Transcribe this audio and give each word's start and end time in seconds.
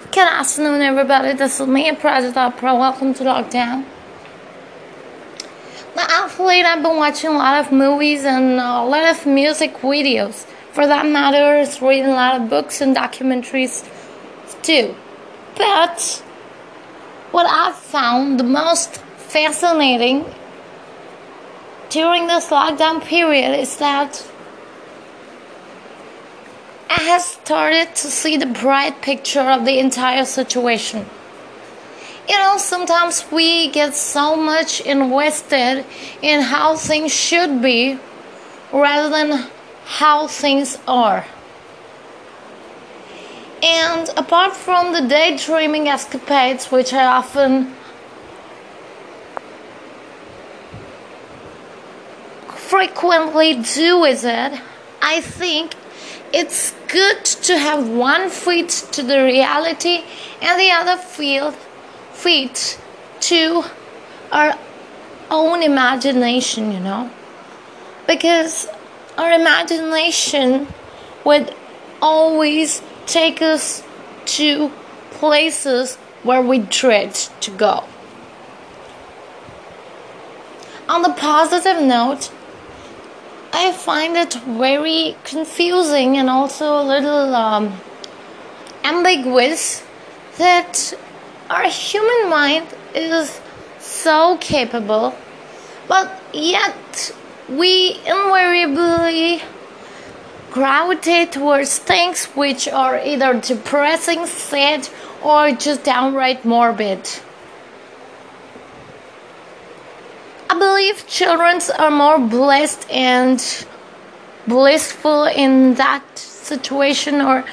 Good 0.00 0.28
afternoon, 0.28 0.80
everybody. 0.80 1.32
This 1.34 1.58
is 1.58 1.66
me, 1.66 1.92
Project 1.92 2.36
Opera. 2.36 2.74
Welcome 2.76 3.14
to 3.14 3.24
Lockdown. 3.24 3.84
Now, 5.96 6.24
of 6.24 6.38
I've 6.64 6.82
been 6.82 6.96
watching 6.96 7.30
a 7.30 7.36
lot 7.36 7.66
of 7.66 7.72
movies 7.72 8.24
and 8.24 8.52
a 8.60 8.84
lot 8.84 9.10
of 9.10 9.26
music 9.26 9.74
videos. 9.78 10.46
For 10.72 10.86
that 10.86 11.04
matter, 11.04 11.58
reading 11.82 12.06
a 12.06 12.14
lot 12.14 12.40
of 12.40 12.48
books 12.48 12.80
and 12.80 12.96
documentaries 12.96 13.84
too. 14.62 14.94
But 15.56 16.22
what 17.32 17.46
I've 17.46 17.76
found 17.76 18.38
the 18.38 18.44
most 18.44 18.98
fascinating 19.16 20.24
during 21.90 22.28
this 22.28 22.46
lockdown 22.50 23.04
period 23.04 23.58
is 23.58 23.76
that 23.78 24.27
I 26.98 27.02
have 27.02 27.22
started 27.22 27.94
to 27.94 28.08
see 28.08 28.36
the 28.36 28.46
bright 28.46 29.02
picture 29.02 29.48
of 29.56 29.64
the 29.64 29.78
entire 29.78 30.24
situation. 30.24 31.06
You 32.28 32.36
know, 32.36 32.56
sometimes 32.58 33.24
we 33.30 33.68
get 33.68 33.94
so 33.94 34.34
much 34.34 34.80
invested 34.80 35.84
in 36.22 36.40
how 36.40 36.74
things 36.74 37.14
should 37.14 37.62
be 37.62 38.00
rather 38.72 39.08
than 39.10 39.46
how 39.84 40.26
things 40.26 40.76
are. 40.88 41.24
And 43.62 44.10
apart 44.16 44.56
from 44.56 44.92
the 44.92 45.02
daydreaming 45.02 45.86
escapades, 45.86 46.72
which 46.72 46.92
I 46.92 47.04
often 47.04 47.76
frequently 52.56 53.62
do 53.62 54.00
with 54.00 54.24
it, 54.24 54.60
I 55.00 55.20
think 55.20 55.77
it's 56.32 56.74
good 56.88 57.24
to 57.24 57.58
have 57.58 57.88
one 57.88 58.30
feet 58.30 58.68
to 58.92 59.02
the 59.02 59.22
reality 59.22 60.04
and 60.42 60.60
the 60.60 60.70
other 60.70 60.96
field 61.00 61.54
feet 62.12 62.78
to 63.20 63.64
our 64.32 64.58
own 65.30 65.62
imagination, 65.62 66.72
you 66.72 66.80
know. 66.80 67.10
Because 68.06 68.66
our 69.16 69.32
imagination 69.32 70.68
would 71.24 71.54
always 72.00 72.82
take 73.06 73.42
us 73.42 73.82
to 74.24 74.70
places 75.10 75.96
where 76.22 76.42
we 76.42 76.58
dread 76.58 77.14
to 77.40 77.50
go. 77.50 77.84
On 80.88 81.02
the 81.02 81.12
positive 81.12 81.82
note, 81.82 82.30
I 83.60 83.72
find 83.72 84.16
it 84.16 84.34
very 84.34 85.16
confusing 85.24 86.16
and 86.16 86.30
also 86.30 86.80
a 86.80 86.84
little 86.84 87.34
um, 87.34 87.80
ambiguous 88.84 89.82
that 90.36 90.94
our 91.50 91.68
human 91.68 92.30
mind 92.30 92.68
is 92.94 93.40
so 93.80 94.38
capable, 94.40 95.12
but 95.88 96.22
yet 96.32 97.12
we 97.48 97.98
invariably 98.06 99.42
gravitate 100.52 101.32
towards 101.32 101.78
things 101.78 102.26
which 102.36 102.68
are 102.68 103.00
either 103.00 103.40
depressing, 103.40 104.26
sad, 104.26 104.88
or 105.20 105.50
just 105.50 105.82
downright 105.82 106.44
morbid. 106.44 107.00
I 110.50 110.58
believe 110.58 111.06
children 111.06 111.60
are 111.78 111.90
more 111.90 112.18
blessed 112.18 112.90
and 112.90 113.38
blissful 114.46 115.24
in 115.24 115.74
that 115.74 116.18
situation 116.18 117.20
or 117.20 117.44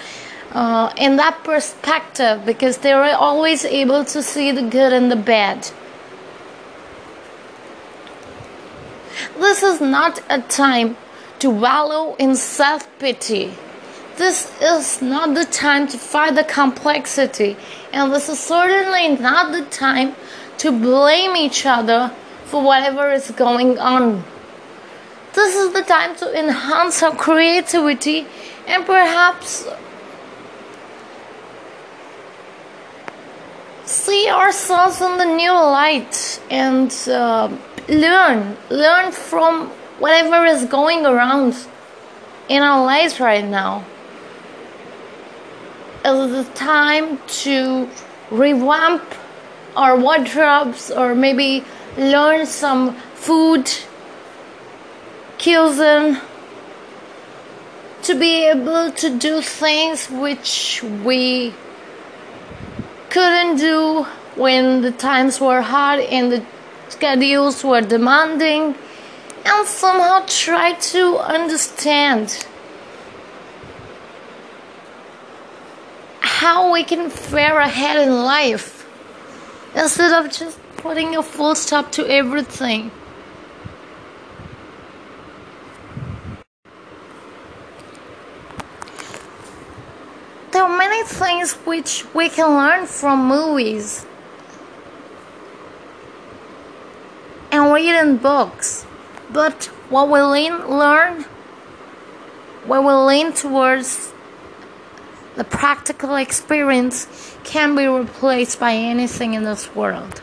uh, 0.54 0.94
in 0.98 1.18
that 1.18 1.44
perspective 1.44 2.46
because 2.46 2.78
they 2.78 2.94
are 2.94 3.12
always 3.12 3.66
able 3.66 4.06
to 4.06 4.23
see 4.23 4.52
the 4.52 4.62
good 4.62 4.94
and 4.94 5.12
the 5.12 5.18
bad. 5.18 5.70
This 9.38 9.61
is 9.61 9.82
not 9.82 10.22
a 10.30 10.42
time 10.42 10.95
to 11.39 11.50
wallow 11.50 12.16
in 12.16 12.38
self 12.38 12.88
pity. 13.00 13.54
This 14.16 14.50
is 14.61 15.02
not 15.02 15.36
the 15.36 15.44
time 15.44 15.89
to 15.89 15.98
fight 15.98 16.36
the 16.36 16.45
complexity, 16.45 17.58
and 17.92 18.14
this 18.14 18.30
is 18.30 18.39
certainly 18.39 19.10
not 19.17 19.52
the 19.52 19.66
time 19.66 20.16
to 20.60 20.72
blame 20.72 21.36
each 21.36 21.66
other 21.66 22.14
for 22.45 22.64
whatever 22.64 23.11
is 23.11 23.32
going 23.32 23.78
on. 23.80 24.23
This 25.33 25.56
is 25.56 25.73
the 25.73 25.82
time 25.82 26.16
to 26.17 26.39
enhance 26.39 27.04
our 27.04 27.16
creativity 27.16 28.26
and 28.67 28.86
perhaps 28.86 29.67
see 33.86 34.30
ourselves 34.30 35.02
in 35.02 35.17
the 35.17 35.26
new 35.26 35.52
light 35.52 36.42
and 36.50 36.92
uh, 37.08 37.50
learn 37.88 38.58
learn 38.70 39.11
from 39.11 39.67
whatever 40.00 40.45
is 40.45 40.66
going 40.66 41.05
around 41.05 41.55
in 42.50 42.64
our 42.64 42.84
lives 42.84 43.20
right 43.20 43.45
now 43.45 43.84
is 46.04 46.32
the 46.32 46.54
time 46.54 47.20
to 47.28 47.89
revamp 48.32 49.04
our 49.76 49.98
wardrobes 49.98 50.92
or 50.92 51.16
maybe 51.16 51.64
learn 51.98 52.45
some 52.45 52.95
food 53.14 53.70
cuisine 55.39 56.20
to 58.04 58.16
be 58.16 58.48
able 58.48 58.92
to 58.92 59.17
do 59.17 59.42
things 59.42 60.10
which 60.10 60.84
we 61.04 61.54
couldn't 63.10 63.58
do 63.58 64.04
when 64.36 64.82
the 64.82 64.92
times 64.92 65.39
were 65.39 65.61
hard 65.61 66.02
and 66.02 66.32
the 66.32 66.45
schedules 66.89 67.64
were 67.64 67.82
demanding 67.82 68.76
and 69.45 69.67
somehow 69.67 70.23
try 70.28 70.73
to 70.73 71.17
understand 71.17 72.45
how 76.20 76.73
we 76.73 76.84
can 76.84 77.10
fare 77.10 77.60
ahead 77.60 78.08
in 78.08 78.23
life 78.23 78.86
instead 79.76 80.11
of 80.11 80.32
just 80.32 80.60
putting 80.86 81.16
a 81.16 81.23
full 81.23 81.56
stop 81.56 81.92
to 81.92 82.06
everything. 82.08 82.92
There 90.52 90.62
are 90.62 90.78
many 90.78 91.04
things 91.08 91.54
which 91.66 92.06
we 92.14 92.30
can 92.30 92.50
learn 92.50 92.86
from 92.86 93.28
movies 93.28 94.06
and 97.52 97.73
reading 97.73 98.17
books, 98.17 98.86
but 99.34 99.66
what 99.90 100.08
we 100.08 100.20
learn, 100.20 101.23
what 102.67 102.84
we 102.84 102.94
lean 102.94 103.34
towards 103.34 104.14
the 105.34 105.46
practical 105.46 106.14
experience 106.14 107.08
can 107.44 107.76
be 107.76 107.88
replaced 107.88 108.60
by 108.60 108.76
anything 108.76 109.34
in 109.34 109.46
this 109.46 109.73
world 109.73 110.22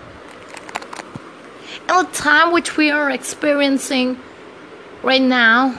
the 2.01 2.09
time 2.13 2.53
which 2.53 2.77
we 2.77 2.91
are 2.91 3.11
experiencing 3.11 4.19
right 5.03 5.21
now 5.21 5.79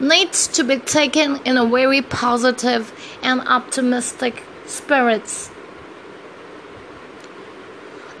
needs 0.00 0.48
to 0.48 0.64
be 0.64 0.78
taken 0.78 1.36
in 1.44 1.56
a 1.56 1.66
very 1.66 2.02
positive 2.02 2.92
and 3.22 3.40
optimistic 3.42 4.42
spirits. 4.66 5.50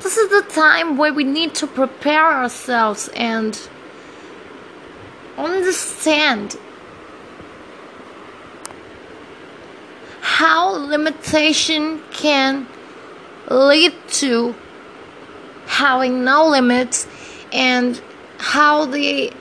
This 0.00 0.16
is 0.16 0.30
the 0.30 0.50
time 0.52 0.96
where 0.96 1.12
we 1.12 1.24
need 1.24 1.54
to 1.56 1.66
prepare 1.66 2.24
ourselves 2.24 3.08
and 3.14 3.58
understand 5.36 6.56
how 10.20 10.70
limitation 10.70 12.02
can 12.12 12.66
lead 13.48 13.92
to 14.08 14.54
having 15.70 16.24
no 16.24 16.48
limits 16.48 17.06
and 17.52 18.02
how 18.38 18.84
the 18.86 19.32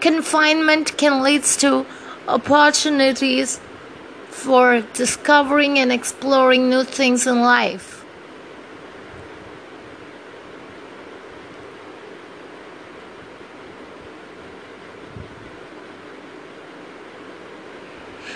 confinement 0.00 0.96
can 0.98 1.22
lead 1.22 1.42
to 1.42 1.86
opportunities 2.28 3.58
for 4.28 4.82
discovering 4.92 5.78
and 5.78 5.90
exploring 5.90 6.68
new 6.68 6.84
things 6.84 7.26
in 7.26 7.40
life. 7.40 8.04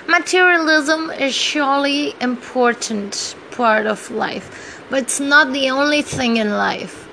Materialism 0.09 1.11
is 1.11 1.35
surely 1.35 2.15
important 2.21 3.35
part 3.51 3.87
of 3.87 4.11
life, 4.11 4.83
but 4.89 5.03
it's 5.03 5.21
not 5.21 5.53
the 5.53 5.69
only 5.71 6.01
thing 6.01 6.39
in 6.39 6.51
life 6.51 7.04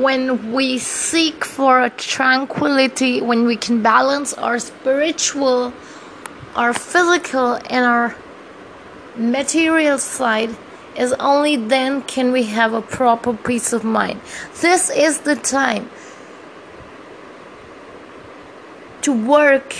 when 0.00 0.52
we 0.52 0.78
seek 0.78 1.44
for 1.44 1.80
a 1.82 1.90
tranquility, 1.90 3.20
when 3.20 3.46
we 3.46 3.56
can 3.56 3.82
balance 3.82 4.34
our 4.34 4.58
spiritual, 4.58 5.72
our 6.56 6.72
physical, 6.72 7.58
and 7.70 7.84
our 7.84 8.16
material 9.16 9.98
side 9.98 10.50
is 10.96 11.12
only 11.14 11.56
then 11.56 12.02
can 12.02 12.32
we 12.32 12.44
have 12.44 12.72
a 12.72 12.82
proper 12.82 13.34
peace 13.34 13.72
of 13.72 13.84
mind. 13.84 14.20
This 14.60 14.90
is 14.90 15.20
the 15.20 15.36
time 15.36 15.90
to 19.02 19.12
work 19.12 19.74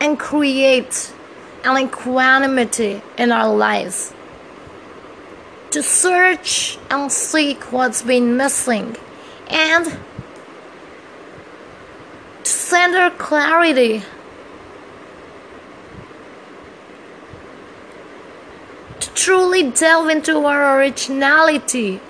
and 0.00 0.18
create 0.18 1.12
an 1.64 1.86
equanimity 1.86 3.02
in 3.16 3.32
our 3.32 3.52
lives. 3.52 4.12
To 5.72 5.82
search 5.82 6.78
and 6.90 7.12
seek 7.12 7.72
what's 7.72 8.00
been 8.00 8.38
missing 8.38 8.96
and 9.48 9.84
to 12.42 12.50
center 12.50 13.10
clarity. 13.10 14.02
To 19.00 19.10
truly 19.10 19.70
delve 19.70 20.08
into 20.08 20.38
our 20.46 20.78
originality 20.80 22.00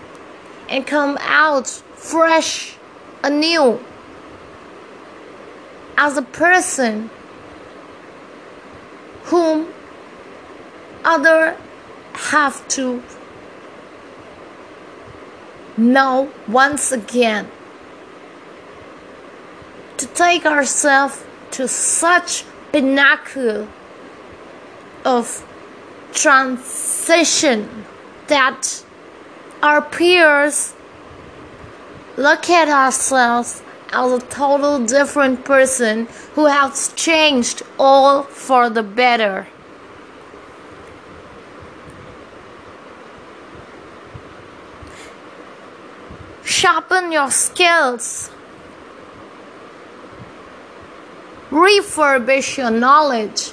and 0.69 0.87
come 0.87 1.19
out 1.20 1.66
fresh, 1.66 2.76
anew, 3.25 3.81
as 5.96 6.16
a 6.16 6.22
person 6.22 7.11
whom 9.25 9.75
other 11.04 11.56
have 12.14 12.66
to 12.69 13.02
know 15.78 16.30
once 16.46 16.92
again 16.92 17.48
to 19.96 20.06
take 20.08 20.44
ourselves 20.44 21.25
to 21.52 21.66
such 21.66 22.44
pinnacle 22.72 23.69
of 25.04 25.44
transition 26.12 27.84
that 28.26 28.84
our 29.62 29.82
peers 29.82 30.75
look 32.16 32.50
at 32.50 32.69
ourselves 32.69 33.62
as 33.92 34.12
a 34.12 34.20
total 34.26 34.84
different 34.84 35.44
person 35.44 36.06
who 36.34 36.46
has 36.46 36.92
changed 36.94 37.62
all 37.78 38.22
for 38.22 38.69
the 38.69 38.82
better. 38.82 39.46
Sharpen 46.58 47.12
your 47.12 47.31
skills. 47.31 48.31
Refurbish 51.50 52.58
your 52.58 52.70
knowledge. 52.70 53.52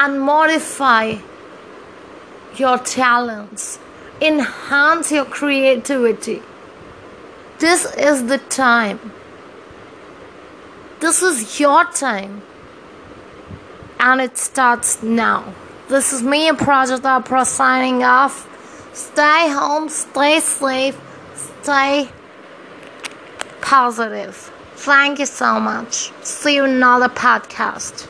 and 0.00 0.18
modify 0.18 1.16
your 2.56 2.78
talents, 2.78 3.78
enhance 4.20 5.12
your 5.12 5.26
creativity. 5.26 6.40
This 7.58 7.84
is 7.96 8.26
the 8.26 8.38
time. 8.38 9.12
This 11.00 11.20
is 11.22 11.60
your 11.60 11.84
time. 11.84 12.40
And 13.98 14.22
it 14.22 14.38
starts 14.38 15.02
now. 15.02 15.52
This 15.88 16.14
is 16.14 16.22
me, 16.22 16.50
Project 16.52 17.04
Opera, 17.04 17.44
signing 17.44 18.02
off. 18.02 18.46
Stay 18.92 19.48
home, 19.50 19.88
stay 19.88 20.40
safe, 20.40 21.00
stay 21.34 22.08
positive. 23.60 24.34
Thank 24.74 25.18
you 25.18 25.26
so 25.26 25.60
much. 25.60 26.12
See 26.22 26.56
you 26.56 26.64
in 26.64 26.72
another 26.72 27.08
podcast. 27.08 28.09